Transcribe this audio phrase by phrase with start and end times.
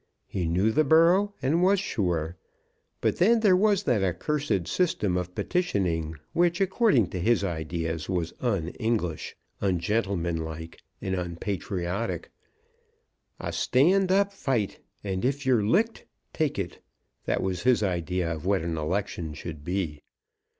[0.25, 2.35] He knew the borough and was sure.
[3.01, 8.33] But then there was that accursed system of petitioning, which according to his idea was
[8.41, 12.31] un English, ungentlemanlike, and unpatriotic
[13.39, 16.79] "A stand up fight, and if you're licked take it."
[17.25, 20.01] That was his idea of what an election should be.